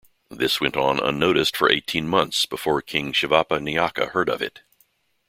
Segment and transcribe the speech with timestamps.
[0.31, 4.61] This went on unnoticed for eighteen months before King Shivappa Nayaka heard of it.